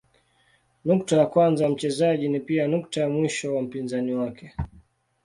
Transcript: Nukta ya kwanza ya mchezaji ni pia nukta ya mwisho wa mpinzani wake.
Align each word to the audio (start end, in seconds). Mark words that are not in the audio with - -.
Nukta 0.85 1.17
ya 1.17 1.25
kwanza 1.25 1.63
ya 1.63 1.69
mchezaji 1.69 2.29
ni 2.29 2.39
pia 2.39 2.67
nukta 2.67 3.01
ya 3.01 3.09
mwisho 3.09 3.55
wa 3.55 3.61
mpinzani 3.61 4.13
wake. 4.13 4.53